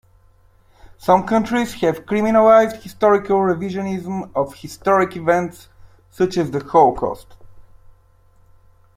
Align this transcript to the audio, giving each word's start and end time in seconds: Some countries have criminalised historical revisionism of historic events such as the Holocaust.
Some 0.97 1.27
countries 1.27 1.75
have 1.75 2.07
criminalised 2.07 2.81
historical 2.81 3.35
revisionism 3.37 4.31
of 4.33 4.55
historic 4.55 5.15
events 5.15 5.69
such 6.09 6.37
as 6.39 6.49
the 6.49 6.63
Holocaust. 6.63 7.35